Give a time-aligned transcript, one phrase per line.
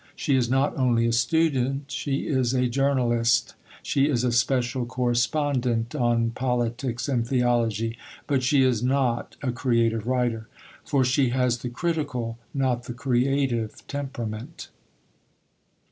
[0.15, 3.53] She is not only a student, she is a journalist;
[3.83, 10.07] she is a special correspondent on politics and theology; but she is not a creative
[10.07, 10.47] writer.
[10.83, 14.69] For she has the critical, not the creative, temperament.